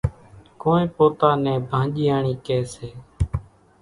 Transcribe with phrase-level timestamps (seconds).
[0.61, 2.89] ڪونئين پوتا نين ڀانڄياڻِي ڪيَ سي۔